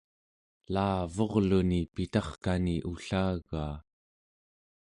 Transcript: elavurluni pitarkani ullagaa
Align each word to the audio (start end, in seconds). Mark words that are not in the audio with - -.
elavurluni 0.69 1.79
pitarkani 1.93 2.75
ullagaa 2.91 3.73